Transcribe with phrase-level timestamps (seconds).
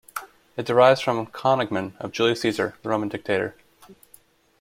[0.57, 3.53] It derives from the "cognomen" of Julius Caesar, the Roman dictator.